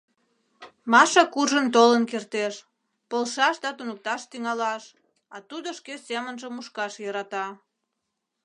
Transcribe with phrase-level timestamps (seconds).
[0.91, 2.53] Маша куржын толын кертеш,
[3.09, 4.83] полшаш да туныкташ тӱҥалаш,
[5.35, 7.45] а тудо шке семынже мушкаш йӧрата.